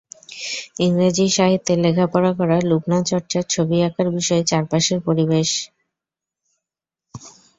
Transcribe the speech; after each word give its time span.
ইংরেজি 0.79 1.25
সাহিত্যে 1.31 1.73
লেখাপড়া 1.83 2.31
করা 2.39 2.57
লুবনা 2.69 2.99
চর্যার 3.09 3.45
ছবি 3.49 3.77
আঁকার 3.87 4.07
বিষয় 4.17 4.43
চারপাশের 4.49 4.99
পরিবেশ। 5.07 5.49